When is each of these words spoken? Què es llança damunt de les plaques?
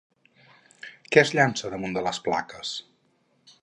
Què 1.15 1.23
es 1.23 1.33
llança 1.41 1.73
damunt 1.75 1.97
de 1.99 2.07
les 2.09 2.25
plaques? 2.29 2.77